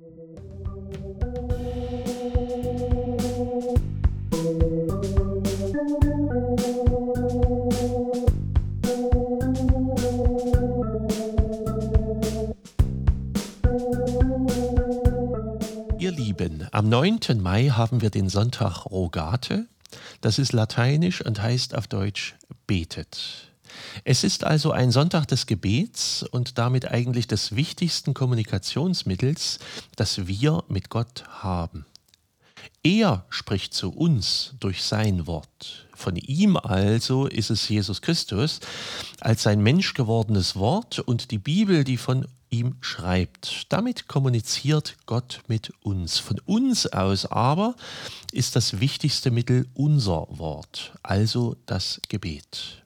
[0.00, 0.06] Ihr
[16.12, 17.18] Lieben, am 9.
[17.42, 19.66] Mai haben wir den Sonntag Rogate.
[20.22, 22.36] Das ist lateinisch und heißt auf Deutsch
[22.66, 23.49] betet.
[24.04, 29.58] Es ist also ein Sonntag des Gebets und damit eigentlich des wichtigsten Kommunikationsmittels,
[29.96, 31.86] das wir mit Gott haben.
[32.82, 35.86] Er spricht zu uns durch sein Wort.
[35.94, 38.60] Von ihm also ist es Jesus Christus
[39.20, 43.66] als sein menschgewordenes Wort und die Bibel, die von ihm schreibt.
[43.68, 46.18] Damit kommuniziert Gott mit uns.
[46.18, 47.74] Von uns aus aber
[48.32, 52.82] ist das wichtigste Mittel unser Wort, also das Gebet.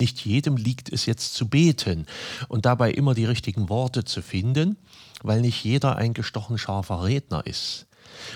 [0.00, 2.06] Nicht jedem liegt es jetzt zu beten
[2.48, 4.76] und dabei immer die richtigen Worte zu finden,
[5.22, 7.86] weil nicht jeder ein gestochen scharfer Redner ist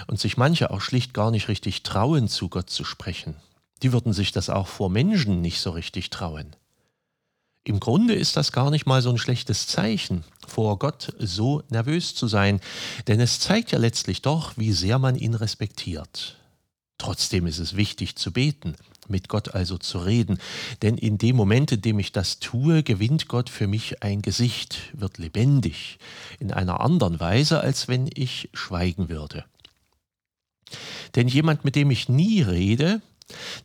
[0.07, 3.37] und sich manche auch schlicht gar nicht richtig trauen, zu Gott zu sprechen.
[3.83, 6.57] Die würden sich das auch vor Menschen nicht so richtig trauen.
[7.65, 12.15] Im Grunde ist das gar nicht mal so ein schlechtes Zeichen, vor Gott so nervös
[12.17, 12.61] zu sein,
[13.07, 16.39] denn es zeigt ja letztlich doch, wie sehr man ihn respektiert.
[16.99, 18.75] Trotzdem ist es wichtig zu beten,
[19.09, 20.39] mit Gott also zu reden,
[20.83, 24.91] denn in dem Moment, in dem ich das tue, gewinnt Gott für mich ein Gesicht,
[24.93, 25.99] wird lebendig,
[26.39, 29.45] in einer anderen Weise, als wenn ich schweigen würde.
[31.15, 33.03] Denn jemand, mit dem ich nie rede,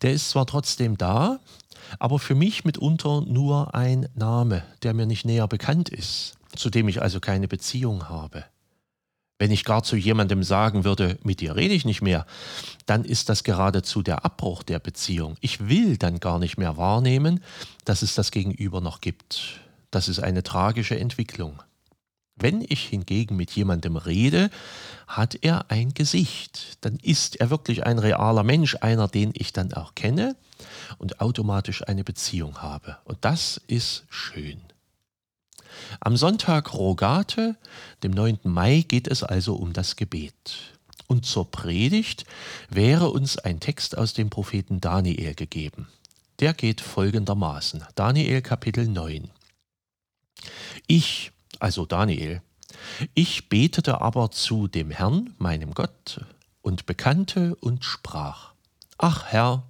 [0.02, 1.39] der ist zwar trotzdem da,
[1.99, 6.88] aber für mich mitunter nur ein Name, der mir nicht näher bekannt ist, zu dem
[6.89, 8.45] ich also keine Beziehung habe.
[9.39, 12.25] Wenn ich gar zu jemandem sagen würde, mit dir rede ich nicht mehr,
[12.85, 15.38] dann ist das geradezu der Abbruch der Beziehung.
[15.41, 17.43] Ich will dann gar nicht mehr wahrnehmen,
[17.85, 19.61] dass es das Gegenüber noch gibt.
[19.91, 21.61] Das ist eine tragische Entwicklung.
[22.35, 24.49] Wenn ich hingegen mit jemandem rede,
[25.08, 26.77] hat er ein Gesicht.
[26.81, 30.35] Dann ist er wirklich ein realer Mensch, einer, den ich dann auch kenne
[30.99, 32.98] und automatisch eine Beziehung habe.
[33.05, 34.61] Und das ist schön.
[36.00, 37.55] Am Sonntag Rogate,
[38.04, 38.39] dem 9.
[38.44, 40.33] Mai, geht es also um das Gebet.
[41.08, 42.26] Und zur Predigt
[42.70, 45.88] wäre uns ein Text aus dem Propheten Daniel gegeben.
[46.39, 47.83] Der geht folgendermaßen.
[47.95, 49.30] Daniel Kapitel 9.
[50.86, 52.42] Ich, also Daniel,
[53.14, 56.22] ich betete aber zu dem Herrn, meinem Gott,
[56.61, 58.54] und bekannte und sprach,
[58.98, 59.64] Ach Herr,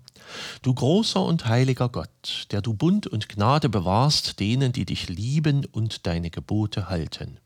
[0.62, 5.66] du großer und heiliger Gott, der du Bund und Gnade bewahrst denen, die dich lieben
[5.66, 7.40] und deine Gebote halten.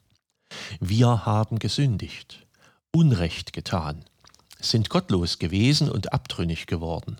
[0.80, 2.46] Wir haben gesündigt,
[2.92, 4.04] Unrecht getan,
[4.60, 7.18] sind gottlos gewesen und abtrünnig geworden.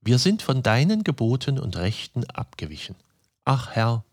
[0.00, 2.94] Wir sind von deinen Geboten und Rechten abgewichen.
[3.44, 4.04] Ach Herr,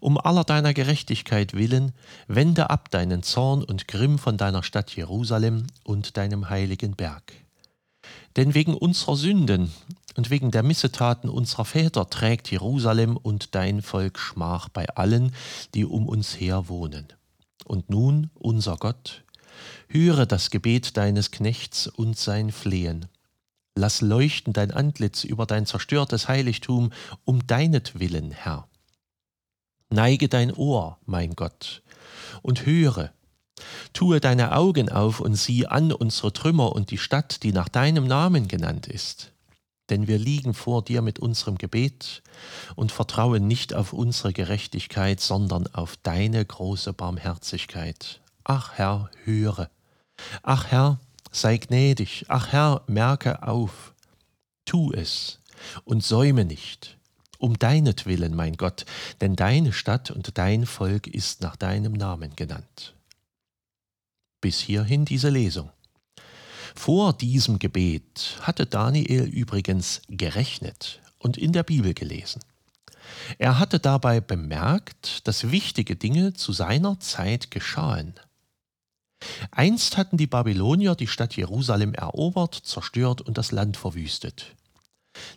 [0.00, 1.92] um aller deiner Gerechtigkeit willen,
[2.26, 7.32] wende ab deinen Zorn und Grimm von deiner Stadt Jerusalem und deinem heiligen Berg.
[8.36, 9.72] Denn wegen unserer Sünden
[10.16, 15.34] und wegen der Missetaten unserer Väter trägt Jerusalem und dein Volk Schmach bei allen,
[15.74, 17.06] die um uns her wohnen.
[17.64, 19.24] Und nun, unser Gott,
[19.88, 23.06] höre das Gebet deines Knechts und sein Flehen.
[23.76, 26.92] Lass leuchten dein Antlitz über dein zerstörtes Heiligtum
[27.24, 28.68] um deinetwillen, Herr.
[29.90, 31.82] Neige dein Ohr, mein Gott,
[32.42, 33.12] und höre.
[33.92, 38.06] Tue deine Augen auf und sieh an unsere Trümmer und die Stadt, die nach deinem
[38.06, 39.32] Namen genannt ist.
[39.90, 42.22] Denn wir liegen vor dir mit unserem Gebet
[42.74, 48.20] und vertrauen nicht auf unsere Gerechtigkeit, sondern auf deine große Barmherzigkeit.
[48.44, 49.70] Ach Herr, höre.
[50.42, 50.98] Ach Herr,
[51.30, 52.24] sei gnädig.
[52.28, 53.94] Ach Herr, merke auf.
[54.64, 55.40] Tu es
[55.84, 56.96] und säume nicht
[57.44, 58.86] um deinetwillen, mein Gott,
[59.20, 62.94] denn deine Stadt und dein Volk ist nach deinem Namen genannt.
[64.44, 65.70] Bis hierhin diese Lesung.
[66.74, 72.42] Vor diesem Gebet hatte Daniel übrigens gerechnet und in der Bibel gelesen.
[73.38, 78.12] Er hatte dabei bemerkt, dass wichtige Dinge zu seiner Zeit geschahen.
[79.50, 84.54] Einst hatten die Babylonier die Stadt Jerusalem erobert, zerstört und das Land verwüstet.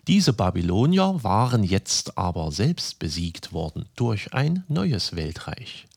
[0.06, 5.88] Diese Babylonier waren jetzt aber selbst besiegt worden durch ein neues Weltreich.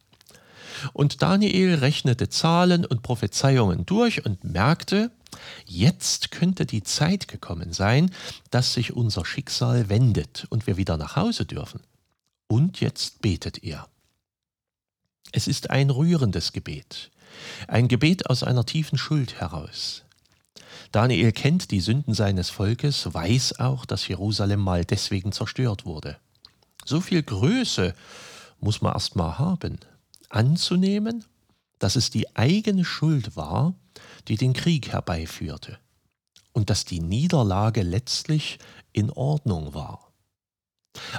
[0.94, 5.12] Und Daniel rechnete Zahlen und Prophezeiungen durch und merkte,
[5.66, 8.12] jetzt könnte die Zeit gekommen sein,
[8.50, 11.82] dass sich unser Schicksal wendet und wir wieder nach Hause dürfen.
[12.48, 13.88] Und jetzt betet er.
[15.32, 17.12] Es ist ein rührendes Gebet,
[17.68, 20.04] ein Gebet aus einer tiefen Schuld heraus.
[20.92, 26.18] Daniel kennt die Sünden seines Volkes, weiß auch, dass Jerusalem mal deswegen zerstört wurde.
[26.84, 27.96] So viel Größe
[28.60, 29.80] muss man erst mal haben,
[30.34, 31.26] anzunehmen,
[31.80, 33.74] dass es die eigene Schuld war,
[34.28, 35.80] die den Krieg herbeiführte
[36.54, 38.60] und dass die Niederlage letztlich
[38.94, 40.12] in Ordnung war.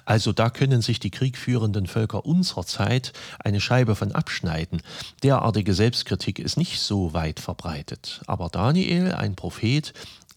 [0.04, 4.82] Also da können sich die kriegführenden Völker unserer Zeit eine Scheibe von abschneiden.
[5.22, 8.20] Derartige Selbstkritik ist nicht so weit verbreitet.
[8.26, 9.94] Aber Daniel, ein Prophet,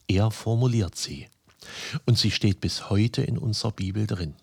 [0.08, 1.28] er formuliert sie.
[2.06, 4.36] Und sie steht bis heute in unserer Bibel drin.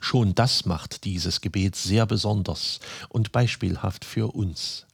[0.00, 4.86] Schon das macht dieses Gebet sehr besonders und beispielhaft für uns.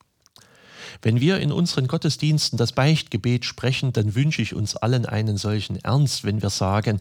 [1.03, 5.77] Wenn wir in unseren Gottesdiensten das Beichtgebet sprechen, dann wünsche ich uns allen einen solchen
[5.77, 7.01] Ernst, wenn wir sagen,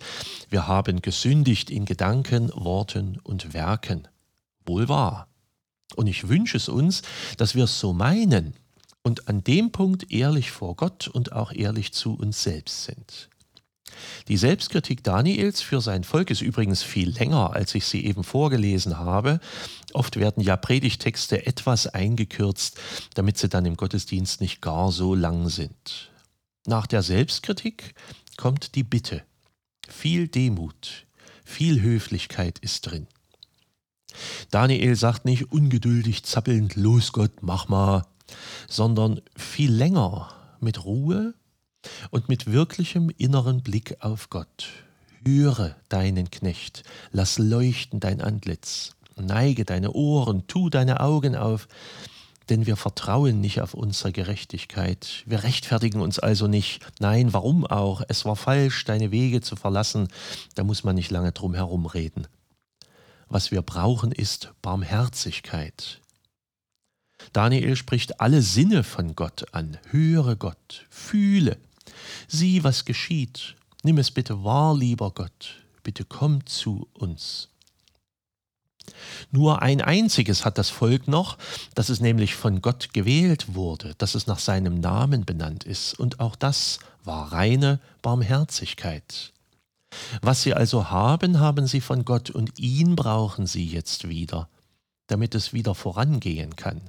[0.50, 4.08] wir haben gesündigt in Gedanken, Worten und Werken.
[4.66, 5.28] Wohl wahr.
[5.96, 7.02] Und ich wünsche es uns,
[7.38, 8.54] dass wir es so meinen
[9.04, 13.30] und an dem Punkt ehrlich vor Gott und auch ehrlich zu uns selbst sind.
[14.28, 18.98] Die Selbstkritik Daniels für sein Volk ist übrigens viel länger, als ich sie eben vorgelesen
[18.98, 19.40] habe.
[19.94, 22.78] Oft werden ja Predigtexte etwas eingekürzt,
[23.14, 26.12] damit sie dann im Gottesdienst nicht gar so lang sind.
[26.66, 27.96] Nach der Selbstkritik
[28.36, 29.24] kommt die Bitte.
[29.88, 31.06] Viel Demut,
[31.46, 33.08] viel Höflichkeit ist drin.
[34.52, 38.06] Daniel sagt nicht ungeduldig zappelnd, los Gott, mach mal,
[38.68, 41.34] sondern viel länger mit Ruhe
[42.12, 44.68] und mit wirklichem inneren Blick auf Gott.
[45.26, 51.68] Höre deinen Knecht, lass leuchten dein Antlitz, neige deine Ohren, tu deine Augen auf,
[52.50, 55.24] denn wir vertrauen nicht auf unsere Gerechtigkeit.
[55.26, 56.82] Wir rechtfertigen uns also nicht.
[57.00, 58.02] Nein, warum auch?
[58.08, 60.08] Es war falsch, deine Wege zu verlassen.
[60.56, 62.28] Da muss man nicht lange drum herum reden.
[63.28, 66.00] Was wir brauchen, ist Barmherzigkeit.
[67.34, 69.78] Daniel spricht alle Sinne von Gott an.
[69.90, 71.58] Höre Gott, fühle,
[72.28, 73.56] Sieh, was geschieht.
[73.84, 75.56] Nimm es bitte wahr, lieber Gott.
[75.84, 77.50] Bitte komm zu uns.
[79.32, 81.38] Nur ein einziges hat das Volk noch,
[81.76, 86.20] dass es nämlich von Gott gewählt wurde, dass es nach seinem Namen benannt ist, und
[86.20, 89.34] auch das war reine Barmherzigkeit.
[90.22, 94.50] Was sie also haben, haben sie von Gott, und ihn brauchen sie jetzt wieder,
[95.08, 96.82] damit es wieder vorangehen kann.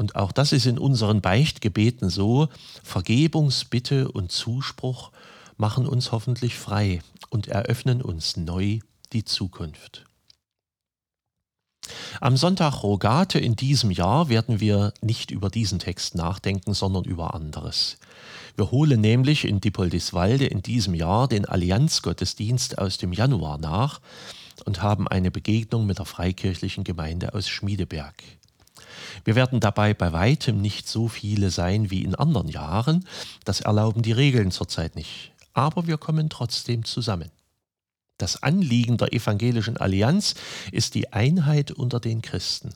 [0.00, 2.48] Und auch das ist in unseren Beichtgebeten so,
[2.82, 5.10] Vergebungsbitte und Zuspruch
[5.58, 8.78] machen uns hoffentlich frei und eröffnen uns neu
[9.12, 10.06] die Zukunft.
[12.18, 17.34] Am Sonntag Rogate in diesem Jahr werden wir nicht über diesen Text nachdenken, sondern über
[17.34, 17.98] anderes.
[18.56, 24.00] Wir holen nämlich in Dippoldiswalde in diesem Jahr den Allianzgottesdienst aus dem Januar nach
[24.64, 28.14] und haben eine Begegnung mit der freikirchlichen Gemeinde aus Schmiedeberg.
[29.24, 33.06] Wir werden dabei bei weitem nicht so viele sein wie in anderen Jahren,
[33.44, 37.30] das erlauben die Regeln zurzeit nicht, aber wir kommen trotzdem zusammen.
[38.18, 40.34] Das Anliegen der evangelischen Allianz
[40.72, 42.74] ist die Einheit unter den Christen.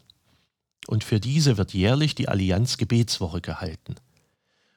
[0.87, 3.97] Und für diese wird jährlich die Allianz Gebetswoche gehalten.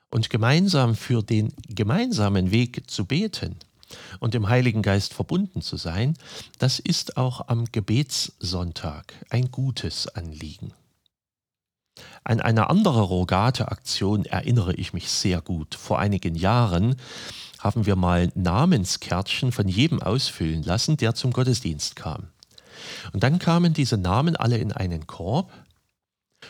[0.10, 3.56] Und gemeinsam für den gemeinsamen Weg zu beten
[4.20, 6.18] und dem Heiligen Geist verbunden zu sein,
[6.60, 10.74] das ist auch am Gebetssonntag ein gutes Anliegen.
[12.24, 15.76] An eine andere Rogate-Aktion erinnere ich mich sehr gut.
[15.76, 16.96] Vor einigen Jahren
[17.60, 22.28] haben wir mal Namenskärtchen von jedem ausfüllen lassen, der zum Gottesdienst kam.
[23.14, 25.52] Und dann kamen diese Namen alle in einen Korb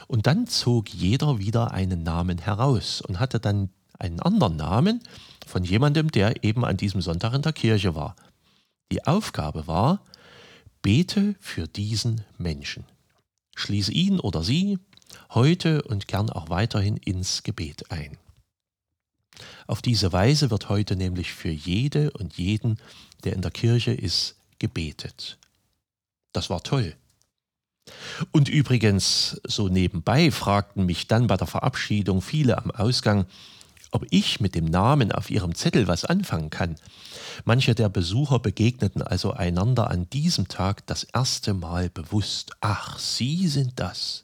[0.07, 5.01] und dann zog jeder wieder einen Namen heraus und hatte dann einen anderen Namen
[5.45, 8.15] von jemandem, der eben an diesem Sonntag in der Kirche war.
[8.91, 10.01] Die Aufgabe war,
[10.81, 12.85] bete für diesen Menschen.
[13.57, 14.77] Schließe ihn oder sie
[15.33, 18.17] heute und gern auch weiterhin ins Gebet ein.
[19.65, 22.77] Auf diese Weise wird heute nämlich für jede und jeden,
[23.23, 25.39] der in der Kirche ist, gebetet.
[26.33, 26.95] Das war toll.
[28.31, 33.25] Und übrigens, so nebenbei fragten mich dann bei der Verabschiedung viele am Ausgang,
[33.97, 36.75] ob ich mit dem Namen auf ihrem Zettel was anfangen kann.
[37.45, 42.51] Manche der Besucher begegneten also einander an diesem Tag das erste Mal bewusst.
[42.61, 44.23] Ach, Sie sind das.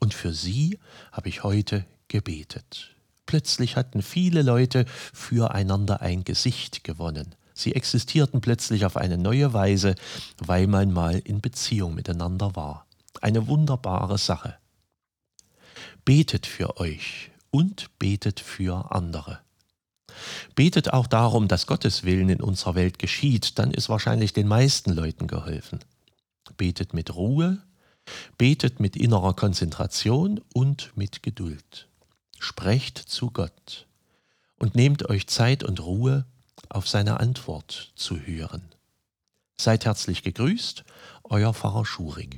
[0.00, 0.80] Und für sie
[1.12, 2.96] habe ich heute gebetet.
[3.26, 7.36] Plötzlich hatten viele Leute füreinander ein Gesicht gewonnen.
[7.54, 9.94] Sie existierten plötzlich auf eine neue Weise,
[10.38, 12.88] weil man mal in Beziehung miteinander war.
[13.20, 14.56] Eine wunderbare Sache.
[16.04, 19.40] Betet für euch und betet für andere.
[20.54, 24.92] Betet auch darum, dass Gottes Willen in unserer Welt geschieht, dann ist wahrscheinlich den meisten
[24.92, 25.80] Leuten geholfen.
[26.58, 27.62] Betet mit Ruhe,
[28.36, 31.88] Betet mit innerer Konzentration und mit Geduld.
[32.38, 33.86] Sprecht zu Gott
[34.58, 36.26] und nehmt euch Zeit und Ruhe,
[36.68, 38.62] auf seine Antwort zu hören.
[39.56, 40.84] Seid herzlich gegrüßt,
[41.24, 42.36] euer Pfarrer Schurig.